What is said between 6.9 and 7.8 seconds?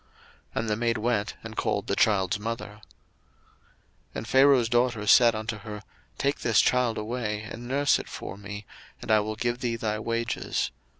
away, and